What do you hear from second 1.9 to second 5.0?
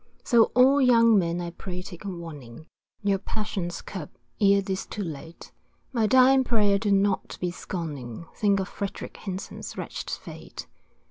warning, Your passions curb, 'ere 'tis